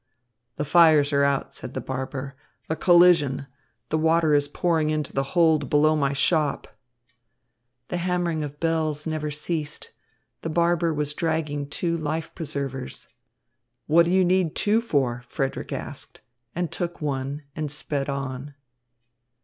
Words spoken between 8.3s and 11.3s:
of the bells never ceased. The barber was